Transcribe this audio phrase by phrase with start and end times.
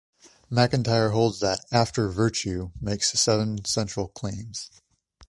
[0.49, 4.71] MacIntyre holds that "After Virtue" makes seven central claims.